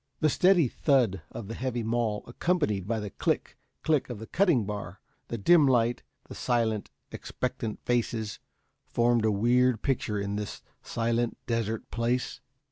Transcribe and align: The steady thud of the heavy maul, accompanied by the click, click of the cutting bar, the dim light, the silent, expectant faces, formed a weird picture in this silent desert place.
The 0.19 0.29
steady 0.31 0.67
thud 0.67 1.21
of 1.29 1.47
the 1.47 1.53
heavy 1.53 1.83
maul, 1.83 2.23
accompanied 2.25 2.87
by 2.87 2.99
the 2.99 3.11
click, 3.11 3.55
click 3.83 4.09
of 4.09 4.17
the 4.17 4.25
cutting 4.25 4.65
bar, 4.65 4.99
the 5.27 5.37
dim 5.37 5.67
light, 5.67 6.01
the 6.27 6.33
silent, 6.33 6.89
expectant 7.11 7.79
faces, 7.85 8.39
formed 8.87 9.25
a 9.25 9.31
weird 9.31 9.83
picture 9.83 10.17
in 10.19 10.37
this 10.37 10.63
silent 10.81 11.37
desert 11.45 11.91
place. 11.91 12.41